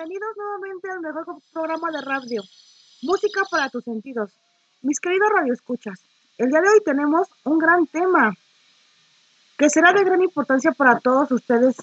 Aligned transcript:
Bienvenidos 0.00 0.34
nuevamente 0.34 0.90
al 0.90 1.00
mejor 1.00 1.42
programa 1.52 1.90
de 1.90 2.00
radio, 2.00 2.42
Música 3.02 3.42
para 3.50 3.68
tus 3.68 3.84
sentidos. 3.84 4.32
Mis 4.80 4.98
queridos 4.98 5.28
radioescuchas, 5.30 6.00
el 6.38 6.48
día 6.48 6.62
de 6.62 6.70
hoy 6.70 6.80
tenemos 6.82 7.28
un 7.44 7.58
gran 7.58 7.86
tema 7.86 8.34
que 9.58 9.68
será 9.68 9.92
de 9.92 10.02
gran 10.02 10.22
importancia 10.22 10.72
para 10.72 11.00
todos 11.00 11.30
ustedes 11.32 11.76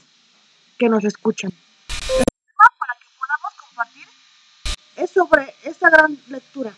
que 0.79 0.89
nos 0.89 1.03
escuchan. 1.03 1.51
El 1.51 2.25
tema 2.25 2.65
para 2.79 2.93
que 2.99 3.07
podamos 3.19 3.53
compartir 3.59 4.07
es 4.95 5.11
sobre 5.11 5.53
esta 5.63 5.91
gran 5.91 6.19
lectura 6.27 6.73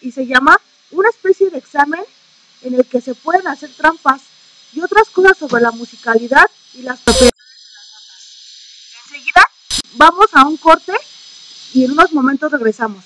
y 0.00 0.10
se 0.10 0.26
llama 0.26 0.60
una 0.90 1.10
especie 1.10 1.48
de 1.48 1.58
examen 1.58 2.02
en 2.62 2.74
el 2.74 2.84
que 2.86 3.00
se 3.00 3.14
pueden 3.14 3.46
hacer 3.46 3.70
trampas 3.76 4.22
y 4.72 4.80
otras 4.80 5.10
cosas 5.10 5.38
sobre 5.38 5.62
la 5.62 5.70
musicalidad 5.70 6.50
y 6.74 6.82
las 6.82 7.00
propiedades 7.02 7.36
de 7.36 7.74
las 7.76 7.92
notas. 7.92 9.04
Enseguida 9.04 9.50
vamos 10.00 10.28
a 10.32 10.46
un 10.46 10.56
corte 10.56 10.94
y 11.74 11.84
en 11.84 11.90
unos 11.92 12.10
momentos 12.12 12.50
regresamos. 12.50 13.04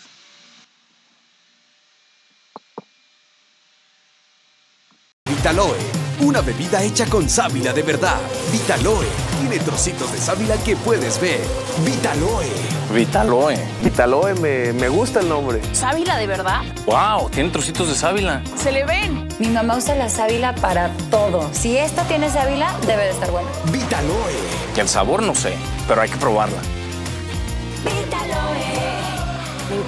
Vitaloe, 5.25 5.77
una 6.21 6.41
bebida 6.41 6.83
hecha 6.85 7.07
con 7.07 7.29
sábila 7.29 7.73
de 7.73 7.83
verdad. 7.83 8.21
Vitaloe 8.53 9.07
tiene 9.41 9.59
trocitos 9.59 10.13
de 10.13 10.19
sábila 10.19 10.57
que 10.59 10.77
puedes 10.77 11.21
ver. 11.21 11.41
Vitaloe. 11.85 12.47
Vitaloe. 12.93 13.57
Vitaloe, 13.83 14.35
me, 14.35 14.73
me 14.73 14.89
gusta 14.89 15.19
el 15.19 15.29
nombre. 15.29 15.61
¿Sábila 15.75 16.17
de 16.17 16.29
verdad? 16.29 16.63
¡Wow! 16.87 17.29
Tiene 17.31 17.51
trocitos 17.51 17.89
de 17.89 17.97
sábila. 17.97 18.41
¡Se 18.57 18.71
le 18.71 18.85
ven! 18.85 19.27
Mi 19.41 19.49
mamá 19.49 19.77
usa 19.77 19.97
la 19.97 20.09
sábila 20.09 20.55
para 20.55 20.91
todo. 21.11 21.51
Si 21.53 21.77
esta 21.77 22.07
tiene 22.07 22.31
sábila, 22.31 22.79
debe 22.87 23.03
de 23.03 23.11
estar 23.11 23.33
buena. 23.33 23.49
Vitaloe. 23.73 24.33
Que 24.77 24.83
el 24.83 24.89
sabor 24.89 25.25
no 25.25 25.35
sé, 25.35 25.57
pero 25.89 26.01
hay 26.01 26.09
que 26.09 26.19
probarla. 26.19 26.63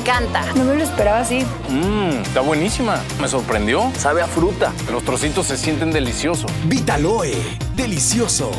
Encanta. 0.06 0.44
No 0.54 0.64
me 0.64 0.76
lo 0.76 0.84
esperaba 0.84 1.20
así. 1.20 1.44
Mmm, 1.68 2.22
está 2.22 2.40
buenísima. 2.40 3.02
Me 3.20 3.28
sorprendió. 3.28 3.90
Sabe 3.98 4.22
a 4.22 4.26
fruta. 4.26 4.72
Los 4.90 5.02
trocitos 5.02 5.46
se 5.46 5.56
sienten 5.56 5.90
deliciosos. 5.90 6.50
Vitaloe. 6.66 7.34
Delicioso. 7.74 8.50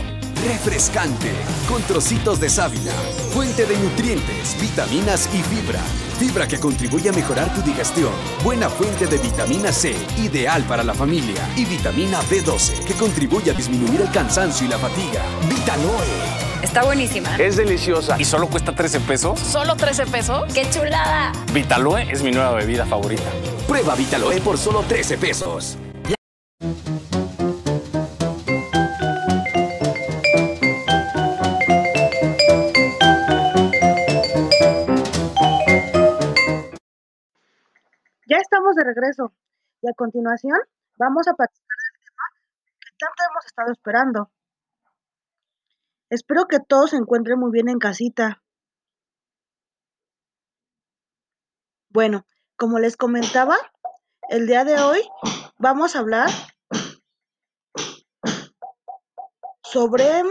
Refrescante. 0.46 1.32
Con 1.70 1.82
trocitos 1.84 2.40
de 2.42 2.50
sábila. 2.50 2.92
Fuente 3.34 3.66
de 3.66 3.78
nutrientes, 3.78 4.60
vitaminas 4.60 5.30
y 5.34 5.42
fibra. 5.42 5.80
Fibra 6.20 6.48
que 6.48 6.60
contribuye 6.60 7.10
a 7.10 7.14
mejorar 7.14 7.54
tu 7.54 7.62
digestión. 7.62 8.12
Buena 8.44 8.70
fuente 8.70 9.08
de 9.08 9.18
vitamina 9.18 9.72
C, 9.72 9.96
ideal 10.18 10.64
para 10.64 10.84
la 10.84 10.94
familia. 10.94 11.48
Y 11.56 11.66
vitamina 11.66 12.20
B12, 12.24 12.84
que 12.86 12.94
contribuye 12.94 13.52
a 13.52 13.54
disminuir 13.54 14.02
el 14.02 14.12
cansancio 14.12 14.66
y 14.66 14.70
la 14.70 14.78
fatiga. 14.78 15.24
Vitaloe. 15.50 16.47
Está 16.62 16.84
buenísima. 16.84 17.36
Es 17.38 17.56
deliciosa. 17.56 18.20
¿Y 18.20 18.26
solo 18.26 18.48
cuesta 18.48 18.74
13 18.74 19.00
pesos? 19.02 19.40
¿Solo 19.40 19.76
13 19.76 20.08
pesos? 20.08 20.54
¡Qué 20.54 20.68
chulada! 20.70 21.32
Vitaloe 21.54 22.12
es 22.12 22.24
mi 22.24 22.32
nueva 22.32 22.54
bebida 22.54 22.86
favorita. 22.86 23.30
Prueba 23.68 23.96
Vitaloe 23.96 24.42
por 24.42 24.58
solo 24.58 24.82
13 24.82 25.18
pesos. 25.18 25.78
Ya 38.30 38.38
estamos 38.38 38.76
de 38.76 38.84
regreso 38.84 39.32
y 39.82 39.90
a 39.90 39.94
continuación 39.94 40.58
vamos 40.98 41.28
a 41.28 41.34
platicar 41.34 41.78
del 41.78 42.02
tema 42.04 42.24
que 42.82 42.90
tanto 43.00 43.24
hemos 43.32 43.46
estado 43.46 43.72
esperando. 43.72 44.32
Espero 46.10 46.46
que 46.46 46.60
todos 46.60 46.92
se 46.92 46.98
encuentren 46.98 47.38
muy 47.38 47.52
bien 47.52 47.68
en 47.68 47.80
casita. 47.80 48.42
Bueno, 51.90 52.26
como 52.56 52.80
les 52.80 52.96
comentaba, 52.96 53.58
el 54.30 54.48
día 54.48 54.64
de 54.64 54.80
hoy 54.80 55.02
vamos 55.58 55.96
a 55.96 56.00
hablar 56.00 56.30
sobre 59.64 60.24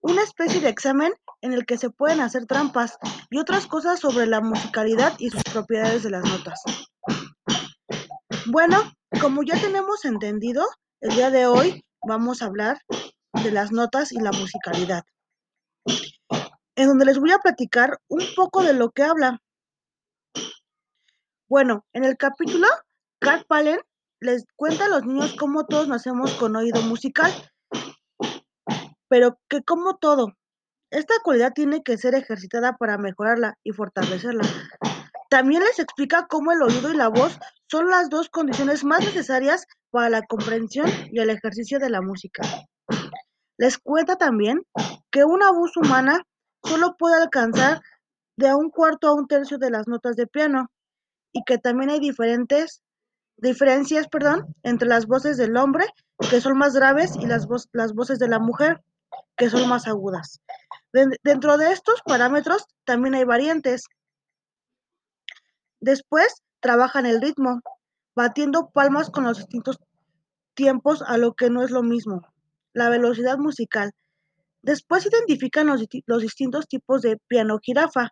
una 0.00 0.22
especie 0.22 0.60
de 0.60 0.70
examen 0.70 1.12
en 1.40 1.52
el 1.52 1.64
que 1.64 1.78
se 1.78 1.90
pueden 1.90 2.20
hacer 2.20 2.46
trampas 2.46 2.98
y 3.30 3.38
otras 3.38 3.66
cosas 3.68 4.00
sobre 4.00 4.26
la 4.26 4.40
musicalidad 4.40 5.14
y 5.18 5.30
sus 5.30 5.44
propiedades 5.44 6.02
de 6.02 6.10
las 6.10 6.24
notas. 6.24 6.60
Bueno, 8.46 8.92
como 9.20 9.44
ya 9.44 9.60
tenemos 9.60 10.04
entendido, 10.04 10.64
el 11.00 11.14
día 11.14 11.30
de 11.30 11.46
hoy 11.46 11.84
vamos 12.06 12.42
a 12.42 12.46
hablar 12.46 12.78
de 13.44 13.52
las 13.52 13.72
notas 13.72 14.10
y 14.10 14.18
la 14.18 14.32
musicalidad, 14.32 15.04
en 16.76 16.88
donde 16.88 17.04
les 17.04 17.18
voy 17.18 17.30
a 17.30 17.38
platicar 17.38 18.00
un 18.08 18.24
poco 18.34 18.62
de 18.62 18.72
lo 18.72 18.90
que 18.90 19.02
habla. 19.02 19.42
Bueno, 21.46 21.84
en 21.92 22.04
el 22.04 22.16
capítulo, 22.16 22.66
Carl 23.20 23.44
Palen 23.46 23.80
les 24.20 24.46
cuenta 24.56 24.86
a 24.86 24.88
los 24.88 25.04
niños 25.04 25.36
cómo 25.38 25.66
todos 25.66 25.88
nacemos 25.88 26.32
con 26.34 26.56
oído 26.56 26.80
musical, 26.82 27.30
pero 29.08 29.38
que 29.48 29.62
como 29.62 29.98
todo, 29.98 30.32
esta 30.90 31.14
cualidad 31.22 31.52
tiene 31.52 31.82
que 31.82 31.98
ser 31.98 32.14
ejercitada 32.14 32.76
para 32.78 32.96
mejorarla 32.96 33.58
y 33.62 33.72
fortalecerla. 33.72 34.44
También 35.28 35.62
les 35.64 35.78
explica 35.78 36.26
cómo 36.28 36.52
el 36.52 36.62
oído 36.62 36.90
y 36.92 36.96
la 36.96 37.08
voz 37.08 37.38
son 37.70 37.90
las 37.90 38.08
dos 38.08 38.30
condiciones 38.30 38.84
más 38.84 39.00
necesarias 39.00 39.66
para 39.90 40.08
la 40.08 40.22
comprensión 40.22 40.88
y 41.12 41.18
el 41.18 41.28
ejercicio 41.28 41.78
de 41.78 41.90
la 41.90 42.00
música. 42.00 42.42
Les 43.56 43.78
cuenta 43.78 44.16
también 44.16 44.66
que 45.10 45.24
una 45.24 45.50
voz 45.52 45.76
humana 45.76 46.26
solo 46.62 46.96
puede 46.96 47.22
alcanzar 47.22 47.80
de 48.36 48.54
un 48.54 48.70
cuarto 48.70 49.08
a 49.08 49.14
un 49.14 49.28
tercio 49.28 49.58
de 49.58 49.70
las 49.70 49.86
notas 49.86 50.16
de 50.16 50.26
piano 50.26 50.70
y 51.32 51.44
que 51.44 51.58
también 51.58 51.90
hay 51.90 52.00
diferentes 52.00 52.82
diferencias, 53.36 54.08
perdón, 54.08 54.54
entre 54.62 54.88
las 54.88 55.06
voces 55.06 55.36
del 55.36 55.56
hombre 55.56 55.86
que 56.30 56.40
son 56.40 56.56
más 56.56 56.74
graves 56.74 57.16
y 57.16 57.26
las, 57.26 57.46
las 57.72 57.92
voces 57.92 58.18
de 58.18 58.28
la 58.28 58.38
mujer 58.38 58.82
que 59.36 59.50
son 59.50 59.68
más 59.68 59.86
agudas. 59.86 60.40
De 60.92 61.18
dentro 61.22 61.56
de 61.56 61.72
estos 61.72 62.02
parámetros 62.02 62.66
también 62.84 63.14
hay 63.14 63.24
variantes. 63.24 63.86
Después 65.80 66.42
trabajan 66.60 67.06
el 67.06 67.20
ritmo, 67.20 67.60
batiendo 68.14 68.70
palmas 68.70 69.10
con 69.10 69.24
los 69.24 69.38
distintos 69.38 69.78
tiempos 70.54 71.02
a 71.02 71.18
lo 71.18 71.34
que 71.34 71.50
no 71.50 71.62
es 71.62 71.70
lo 71.70 71.82
mismo. 71.82 72.22
La 72.74 72.90
velocidad 72.90 73.38
musical. 73.38 73.92
Después 74.60 75.06
identifican 75.06 75.66
los, 75.66 75.86
distintos 76.20 76.68
tipos 76.68 77.00
de 77.00 77.16
piano 77.28 77.58
jirafa 77.62 78.10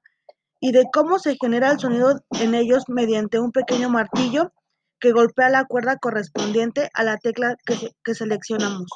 y 0.61 0.73
de 0.73 0.87
cómo 0.93 1.19
se 1.19 1.37
genera 1.41 1.71
el 1.71 1.81
sonido 1.81 2.21
en 2.41 2.55
ellos 2.55 2.85
mediante 2.89 3.41
un 3.41 3.53
pequeño 3.53 3.91
martillo 3.91 4.53
que 5.01 5.13
golpea 5.13 5.49
la 5.51 5.65
cuerda 5.65 5.97
correspondiente 5.97 6.89
a 6.95 7.03
la 7.03 7.19
tecla 7.19 7.57
que, 7.67 7.91
que 8.05 8.15
seleccionamos, 8.15 8.89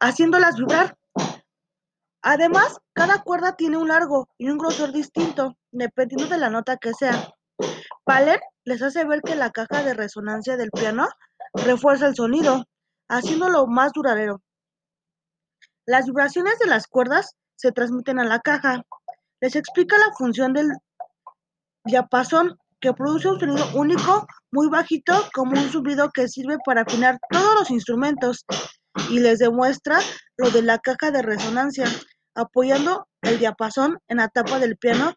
haciéndolas 0.00 0.56
vibrar. 0.56 0.96
Además, 2.22 2.78
cada 2.94 3.22
cuerda 3.22 3.56
tiene 3.56 3.76
un 3.76 3.88
largo 3.88 4.28
y 4.38 4.48
un 4.48 4.58
grosor 4.58 4.92
distinto, 4.92 5.56
dependiendo 5.70 6.26
de 6.28 6.38
la 6.38 6.48
nota 6.48 6.76
que 6.76 6.94
sea. 6.94 7.34
Paler 8.04 8.40
les 8.64 8.82
hace 8.82 9.04
ver 9.04 9.20
que 9.22 9.34
la 9.34 9.50
caja 9.50 9.82
de 9.82 9.94
resonancia 9.94 10.56
del 10.56 10.70
piano 10.70 11.08
refuerza 11.52 12.06
el 12.06 12.14
sonido, 12.14 12.64
haciéndolo 13.10 13.66
más 13.66 13.92
duradero. 13.92 14.40
Las 15.84 16.06
vibraciones 16.06 16.58
de 16.58 16.66
las 16.66 16.86
cuerdas 16.86 17.34
se 17.56 17.72
transmiten 17.72 18.18
a 18.18 18.24
la 18.24 18.40
caja. 18.40 18.82
Les 19.40 19.56
explica 19.56 19.98
la 19.98 20.12
función 20.16 20.52
del 20.52 20.70
diapasón, 21.84 22.58
que 22.80 22.94
produce 22.94 23.28
un 23.28 23.38
sonido 23.38 23.66
único, 23.74 24.26
muy 24.50 24.68
bajito, 24.68 25.12
como 25.34 25.52
un 25.52 25.70
subido 25.70 26.10
que 26.10 26.28
sirve 26.28 26.56
para 26.64 26.82
afinar 26.82 27.18
todos 27.30 27.54
los 27.58 27.70
instrumentos. 27.70 28.44
Y 29.10 29.20
les 29.20 29.38
demuestra 29.38 29.98
lo 30.36 30.50
de 30.50 30.62
la 30.62 30.78
caja 30.78 31.10
de 31.10 31.22
resonancia, 31.22 31.86
apoyando 32.34 33.06
el 33.22 33.38
diapasón 33.38 33.98
en 34.08 34.18
la 34.18 34.28
tapa 34.28 34.58
del 34.58 34.76
piano 34.76 35.14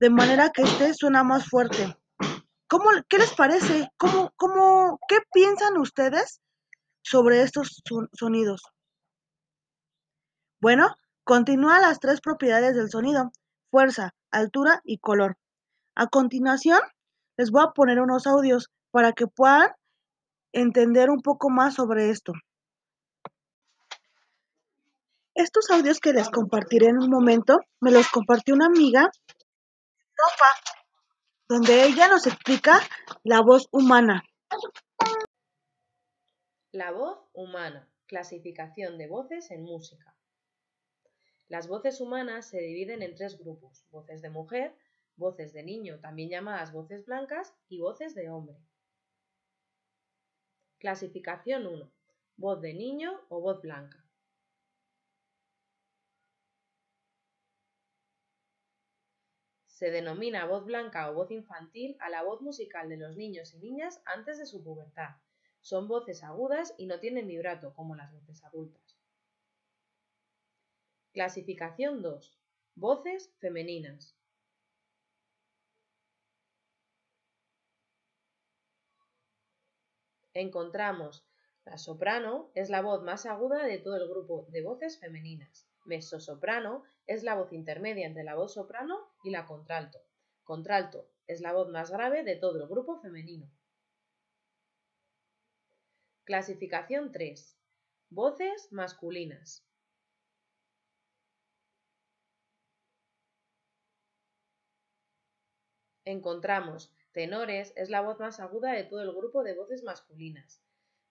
de 0.00 0.10
manera 0.10 0.50
que 0.50 0.62
este 0.62 0.94
suena 0.94 1.22
más 1.22 1.46
fuerte. 1.46 1.96
¿Cómo, 2.68 2.90
¿Qué 3.08 3.18
les 3.18 3.32
parece? 3.34 3.88
¿Cómo, 3.96 4.32
cómo, 4.36 4.98
¿Qué 5.06 5.18
piensan 5.32 5.78
ustedes 5.78 6.40
sobre 7.02 7.42
estos 7.42 7.82
son, 7.86 8.08
sonidos? 8.12 8.62
Bueno, 10.60 10.94
continúa 11.24 11.80
las 11.80 11.98
tres 11.98 12.20
propiedades 12.20 12.76
del 12.76 12.90
sonido, 12.90 13.32
fuerza, 13.70 14.14
altura 14.30 14.80
y 14.84 14.98
color. 14.98 15.36
A 15.94 16.06
continuación, 16.06 16.80
les 17.36 17.50
voy 17.50 17.64
a 17.64 17.72
poner 17.72 18.00
unos 18.00 18.26
audios 18.26 18.68
para 18.90 19.12
que 19.12 19.26
puedan 19.26 19.70
entender 20.52 21.10
un 21.10 21.20
poco 21.20 21.50
más 21.50 21.74
sobre 21.74 22.10
esto. 22.10 22.32
Estos 25.34 25.70
audios 25.70 25.98
que 25.98 26.12
les 26.12 26.28
compartiré 26.28 26.88
en 26.88 26.98
un 26.98 27.08
momento, 27.08 27.58
me 27.80 27.90
los 27.90 28.08
compartió 28.08 28.54
una 28.54 28.66
amiga, 28.66 29.10
Ropa, 30.14 30.54
donde 31.48 31.84
ella 31.86 32.08
nos 32.08 32.26
explica 32.26 32.80
la 33.24 33.40
voz 33.40 33.66
humana. 33.72 34.22
La 36.74 36.90
voz 36.90 37.18
humana, 37.34 37.86
clasificación 38.06 38.96
de 38.96 39.06
voces 39.06 39.50
en 39.50 39.62
música. 39.62 40.16
Las 41.48 41.68
voces 41.68 42.00
humanas 42.00 42.48
se 42.48 42.60
dividen 42.60 43.02
en 43.02 43.14
tres 43.14 43.38
grupos, 43.38 43.84
voces 43.90 44.22
de 44.22 44.30
mujer, 44.30 44.74
voces 45.16 45.52
de 45.52 45.64
niño, 45.64 46.00
también 46.00 46.30
llamadas 46.30 46.72
voces 46.72 47.04
blancas, 47.04 47.54
y 47.68 47.78
voces 47.78 48.14
de 48.14 48.30
hombre. 48.30 48.56
Clasificación 50.78 51.66
1. 51.66 51.92
Voz 52.38 52.62
de 52.62 52.72
niño 52.72 53.20
o 53.28 53.42
voz 53.42 53.60
blanca. 53.60 54.02
Se 59.66 59.90
denomina 59.90 60.46
voz 60.46 60.64
blanca 60.64 61.10
o 61.10 61.14
voz 61.14 61.30
infantil 61.32 61.98
a 62.00 62.08
la 62.08 62.22
voz 62.22 62.40
musical 62.40 62.88
de 62.88 62.96
los 62.96 63.14
niños 63.14 63.52
y 63.52 63.58
niñas 63.58 64.00
antes 64.06 64.38
de 64.38 64.46
su 64.46 64.64
pubertad. 64.64 65.16
Son 65.62 65.88
voces 65.88 66.22
agudas 66.22 66.74
y 66.76 66.86
no 66.86 67.00
tienen 67.00 67.26
vibrato 67.26 67.74
como 67.74 67.94
las 67.94 68.12
voces 68.12 68.44
adultas. 68.44 68.82
Clasificación 71.12 72.02
2. 72.02 72.38
Voces 72.74 73.32
femeninas. 73.38 74.16
Encontramos 80.34 81.24
la 81.64 81.78
soprano 81.78 82.50
es 82.54 82.70
la 82.70 82.82
voz 82.82 83.02
más 83.04 83.24
aguda 83.24 83.64
de 83.64 83.78
todo 83.78 83.96
el 83.96 84.08
grupo 84.08 84.46
de 84.48 84.62
voces 84.62 84.98
femeninas. 84.98 85.68
Mezzosoprano 85.84 86.82
es 87.06 87.22
la 87.22 87.36
voz 87.36 87.52
intermedia 87.52 88.06
entre 88.06 88.24
la 88.24 88.34
voz 88.34 88.54
soprano 88.54 88.98
y 89.22 89.30
la 89.30 89.46
contralto. 89.46 90.00
Contralto 90.42 91.08
es 91.28 91.40
la 91.40 91.52
voz 91.52 91.68
más 91.68 91.92
grave 91.92 92.24
de 92.24 92.34
todo 92.34 92.60
el 92.60 92.68
grupo 92.68 93.00
femenino. 93.00 93.48
Clasificación 96.24 97.10
3. 97.10 97.58
Voces 98.10 98.68
masculinas. 98.70 99.66
Encontramos 106.04 106.94
tenores 107.10 107.72
es 107.74 107.90
la 107.90 108.02
voz 108.02 108.20
más 108.20 108.38
aguda 108.38 108.70
de 108.70 108.84
todo 108.84 109.02
el 109.02 109.12
grupo 109.12 109.42
de 109.42 109.54
voces 109.54 109.82
masculinas. 109.82 110.62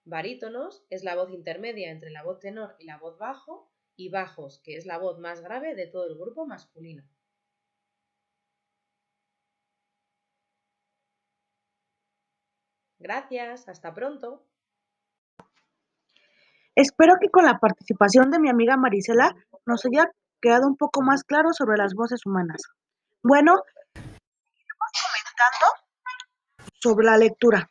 Barítonos 0.04 0.86
es 0.88 1.04
la 1.04 1.14
voz 1.14 1.30
intermedia 1.30 1.90
entre 1.90 2.10
la 2.10 2.22
voz 2.22 2.40
tenor 2.40 2.74
y 2.78 2.86
la 2.86 2.96
voz 2.96 3.18
bajo 3.18 3.70
y 3.96 4.08
bajos, 4.08 4.60
que 4.60 4.78
es 4.78 4.86
la 4.86 4.96
voz 4.96 5.18
más 5.18 5.42
grave 5.42 5.74
de 5.74 5.88
todo 5.88 6.06
el 6.06 6.16
grupo 6.16 6.46
masculino. 6.46 7.04
Gracias, 12.98 13.68
hasta 13.68 13.92
pronto. 13.92 14.46
Espero 16.74 17.14
que 17.20 17.28
con 17.28 17.44
la 17.44 17.58
participación 17.58 18.30
de 18.30 18.38
mi 18.38 18.48
amiga 18.48 18.76
Marisela 18.76 19.34
nos 19.66 19.84
haya 19.84 20.10
quedado 20.40 20.66
un 20.66 20.76
poco 20.76 21.02
más 21.02 21.22
claro 21.22 21.52
sobre 21.52 21.76
las 21.76 21.94
voces 21.94 22.24
humanas. 22.24 22.62
Bueno, 23.22 23.62
seguimos 23.94 24.90
comentando 25.04 25.66
sobre 26.80 27.06
la 27.06 27.18
lectura. 27.18 27.70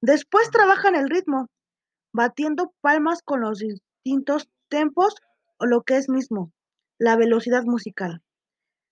Después 0.00 0.50
trabajan 0.50 0.94
el 0.94 1.08
ritmo, 1.08 1.48
batiendo 2.12 2.72
palmas 2.80 3.22
con 3.22 3.40
los 3.40 3.58
distintos 3.58 4.48
tempos 4.68 5.16
o 5.58 5.66
lo 5.66 5.82
que 5.82 5.96
es 5.96 6.08
mismo, 6.08 6.52
la 6.98 7.16
velocidad 7.16 7.64
musical. 7.64 8.22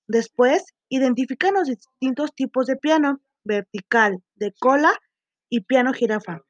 Después, 0.09 0.75
identifican 0.89 1.55
los 1.55 1.69
distintos 1.69 2.35
tipos 2.35 2.67
de 2.67 2.77
piano, 2.77 3.21
vertical, 3.44 4.23
de 4.35 4.53
cola 4.59 4.93
y 5.49 5.61
piano 5.61 5.93
jirafa, 5.93 6.45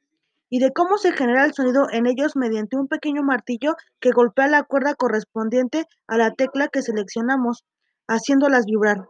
y 0.48 0.60
de 0.60 0.72
cómo 0.72 0.98
se 0.98 1.12
genera 1.12 1.44
el 1.44 1.54
sonido 1.54 1.88
en 1.90 2.06
ellos 2.06 2.36
mediante 2.36 2.76
un 2.76 2.88
pequeño 2.88 3.22
martillo 3.22 3.74
que 4.00 4.10
golpea 4.10 4.46
la 4.46 4.62
cuerda 4.62 4.94
correspondiente 4.94 5.86
a 6.06 6.16
la 6.16 6.34
tecla 6.34 6.68
que 6.68 6.82
seleccionamos, 6.82 7.64
haciéndolas 8.06 8.64
vibrar. 8.66 9.08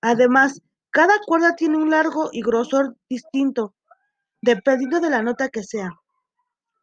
Además, 0.00 0.62
cada 0.90 1.18
cuerda 1.26 1.56
tiene 1.56 1.76
un 1.76 1.90
largo 1.90 2.30
y 2.32 2.42
grosor 2.42 2.96
distinto, 3.08 3.74
dependiendo 4.40 5.00
de 5.00 5.10
la 5.10 5.22
nota 5.22 5.48
que 5.48 5.64
sea. 5.64 5.90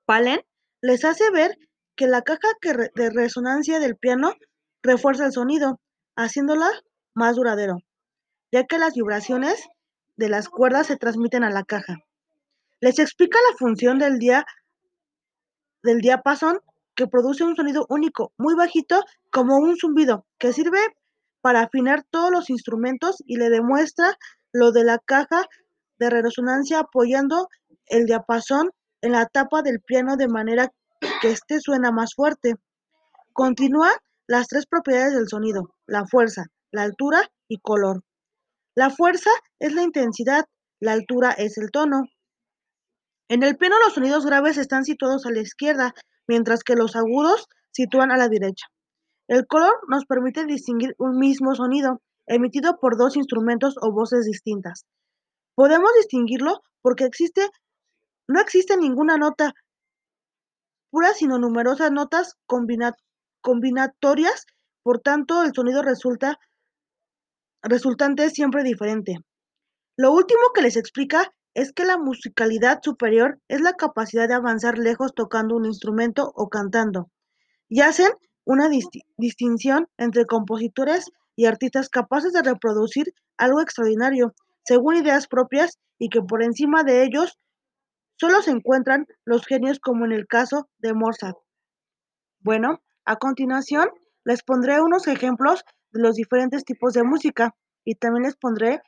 Palen 0.06 0.42
les 0.82 1.06
hace 1.06 1.32
ver 1.32 1.58
que 1.96 2.08
la 2.08 2.22
caja 2.22 2.50
de 2.62 3.10
resonancia 3.10 3.80
del 3.80 3.96
piano 3.96 4.34
refuerza 4.84 5.26
el 5.26 5.32
sonido, 5.32 5.80
haciéndola 6.16 6.70
más 7.14 7.38
duradero, 7.38 7.78
ya 8.52 8.66
que 8.66 8.78
las 8.78 8.94
vibraciones 8.94 9.66
de 10.18 10.30
las 10.30 10.50
cuerdas 10.50 10.88
se 10.88 10.98
transmiten 10.98 11.44
a 11.44 11.50
la 11.50 11.64
caja. 11.64 11.98
Les 12.86 13.00
explica 13.00 13.40
la 13.50 13.58
función 13.58 13.98
del 13.98 14.20
día 14.20 14.46
del 15.82 16.02
diapasón 16.02 16.60
que 16.94 17.08
produce 17.08 17.44
un 17.44 17.56
sonido 17.56 17.88
único, 17.90 18.32
muy 18.38 18.54
bajito, 18.54 19.02
como 19.32 19.56
un 19.56 19.76
zumbido, 19.76 20.28
que 20.38 20.54
sirve 20.54 20.78
para 21.42 21.62
afinar 21.62 22.04
todos 22.12 22.30
los 22.30 22.52
instrumentos 22.52 23.24
y 23.26 23.38
le 23.38 23.50
demuestra 23.50 24.14
lo 24.54 24.72
de 24.72 24.84
la 24.84 25.00
caja 25.00 25.46
de 25.98 26.12
resonancia 26.12 26.82
apoyando 26.82 27.48
el 27.88 28.06
diapasón 28.06 28.70
en 29.02 29.14
la 29.14 29.26
tapa 29.26 29.64
del 29.64 29.82
piano 29.82 30.16
de 30.16 30.28
manera 30.28 30.72
que 31.24 31.32
éste 31.32 31.62
suena 31.62 31.92
más 31.92 32.14
fuerte. 32.14 32.54
Continúa 33.34 33.94
las 34.28 34.48
tres 34.48 34.68
propiedades 34.68 35.16
del 35.16 35.28
sonido, 35.28 35.74
la 35.88 36.06
fuerza, 36.06 36.52
la 36.70 36.84
altura 36.84 37.32
y 37.48 37.58
color. 37.58 38.04
La 38.76 38.92
fuerza 38.92 39.32
es 39.58 39.74
la 39.74 39.82
intensidad, 39.82 40.46
la 40.80 40.92
altura 40.92 41.32
es 41.32 41.58
el 41.58 41.72
tono. 41.72 42.04
En 43.28 43.42
el 43.42 43.58
piano 43.58 43.76
los 43.84 43.94
sonidos 43.94 44.26
graves 44.26 44.58
están 44.58 44.86
situados 44.86 45.26
a 45.26 45.32
la 45.32 45.42
izquierda, 45.42 45.94
mientras 46.28 46.64
que 46.64 46.76
los 46.76 46.96
agudos 46.96 47.48
sitúan 47.72 48.12
a 48.12 48.18
la 48.18 48.30
derecha. 48.30 48.68
El 49.28 49.48
color 49.48 49.74
nos 49.88 50.06
permite 50.06 50.46
distinguir 50.46 50.94
un 51.00 51.18
mismo 51.18 51.56
sonido, 51.56 52.02
emitido 52.28 52.78
por 52.80 52.98
dos 52.98 53.16
instrumentos 53.18 53.76
o 53.82 53.92
voces 53.92 54.26
distintas. 54.26 54.86
Podemos 55.56 55.90
distinguirlo 55.98 56.62
porque 56.82 57.06
existe, 57.06 57.50
no 58.28 58.40
existe 58.40 58.78
ninguna 58.78 59.18
nota 59.18 59.54
pura, 60.92 61.14
sino 61.14 61.40
numerosas 61.40 61.92
notas 61.92 62.36
combinatorias, 63.42 64.46
por 64.84 65.00
tanto 65.00 65.44
el 65.44 65.54
sonido 65.54 65.82
resulta 65.82 66.38
resultante 67.64 68.26
es 68.26 68.34
siempre 68.34 68.64
diferente. 68.64 69.18
Lo 69.98 70.12
último 70.12 70.42
que 70.54 70.62
les 70.62 70.78
explica 70.78 71.34
es 71.56 71.72
que 71.72 71.86
la 71.86 71.98
musicalidad 71.98 72.82
superior 72.84 73.40
es 73.48 73.62
la 73.62 73.74
capacidad 73.74 74.28
de 74.28 74.36
avanzar 74.36 74.78
lejos 74.78 75.16
tocando 75.16 75.56
un 75.56 75.66
instrumento 75.66 76.32
o 76.36 76.50
cantando, 76.50 77.10
y 77.70 77.82
hacen 77.82 78.12
una 78.44 78.70
distinción 79.18 79.88
entre 79.98 80.26
compositores 80.26 81.10
y 81.36 81.46
artistas 81.46 81.90
capaces 81.90 82.34
de 82.34 82.44
reproducir 82.44 83.14
algo 83.38 83.62
extraordinario, 83.62 84.36
según 84.64 84.96
ideas 84.96 85.28
propias 85.28 85.80
y 85.98 86.10
que 86.10 86.22
por 86.22 86.44
encima 86.44 86.84
de 86.84 87.04
ellos 87.04 87.40
solo 88.18 88.42
se 88.42 88.52
encuentran 88.52 89.08
los 89.24 89.46
genios 89.46 89.80
como 89.80 90.06
en 90.06 90.12
el 90.12 90.28
caso 90.28 90.70
de 90.80 90.94
Mozart. 90.94 91.38
Bueno, 92.40 92.82
a 93.06 93.16
continuación 93.16 93.90
les 94.24 94.44
pondré 94.44 94.82
unos 94.82 95.08
ejemplos 95.08 95.64
de 95.92 96.02
los 96.02 96.16
diferentes 96.16 96.64
tipos 96.66 96.94
de 96.94 97.04
música 97.04 97.56
y 97.84 97.96
también 97.96 98.24
les 98.24 98.36
pondré 98.36 98.82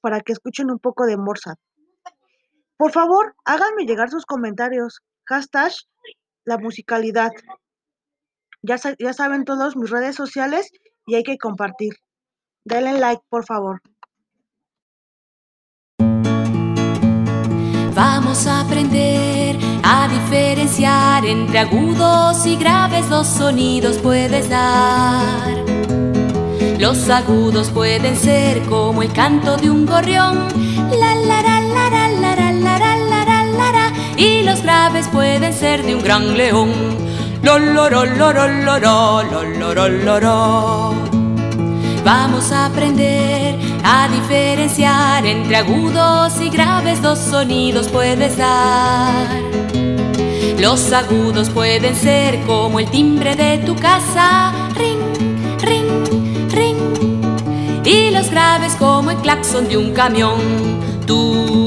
para 0.00 0.20
que 0.20 0.32
escuchen 0.32 0.70
un 0.70 0.78
poco 0.78 1.06
de 1.06 1.16
Mozart. 1.16 1.58
Por 2.80 2.92
favor, 2.92 3.34
háganme 3.44 3.84
llegar 3.84 4.08
sus 4.08 4.24
comentarios. 4.24 5.00
Hashtag 5.26 5.70
la 6.46 6.56
musicalidad. 6.56 7.30
Ya, 8.62 8.76
ya 8.98 9.12
saben 9.12 9.44
todos 9.44 9.76
mis 9.76 9.90
redes 9.90 10.16
sociales 10.16 10.70
y 11.04 11.16
hay 11.16 11.22
que 11.22 11.36
compartir. 11.36 11.92
Denle 12.64 12.98
like, 12.98 13.22
por 13.28 13.44
favor. 13.44 13.82
Vamos 17.94 18.46
a 18.46 18.60
aprender 18.62 19.58
a 19.84 20.08
diferenciar 20.08 21.26
entre 21.26 21.58
agudos 21.58 22.46
y 22.46 22.56
graves 22.56 23.10
los 23.10 23.26
sonidos 23.26 23.98
puedes 23.98 24.48
dar. 24.48 25.66
Los 26.78 27.10
agudos 27.10 27.68
pueden 27.72 28.16
ser 28.16 28.62
como 28.70 29.02
el 29.02 29.12
canto 29.12 29.58
de 29.58 29.68
un 29.68 29.84
gorrión. 29.84 30.48
La 30.98 31.14
la 31.14 31.42
la 31.42 31.60
la 31.60 31.90
la 31.90 32.08
la. 32.08 32.34
la 32.36 32.49
y 34.20 34.42
los 34.42 34.62
graves 34.62 35.08
pueden 35.08 35.52
ser 35.54 35.82
de 35.82 35.94
un 35.94 36.02
gran 36.02 36.36
león. 36.36 36.70
Vamos 42.04 42.52
a 42.52 42.66
aprender 42.66 43.58
a 43.82 44.08
diferenciar 44.08 45.24
entre 45.24 45.56
agudos 45.56 46.38
y 46.38 46.50
graves 46.50 47.00
dos 47.00 47.18
sonidos 47.18 47.88
puedes 47.88 48.36
dar. 48.36 49.40
Los 50.58 50.92
agudos 50.92 51.48
pueden 51.48 51.96
ser 51.96 52.42
como 52.42 52.78
el 52.78 52.90
timbre 52.90 53.34
de 53.34 53.58
tu 53.58 53.74
casa, 53.74 54.52
ring, 54.74 55.00
ring, 55.62 56.50
ring. 56.50 56.76
Y 57.86 58.10
los 58.10 58.30
graves 58.30 58.74
como 58.74 59.12
el 59.12 59.16
claxon 59.18 59.66
de 59.66 59.78
un 59.78 59.92
camión, 59.92 60.38
tú. 61.06 61.59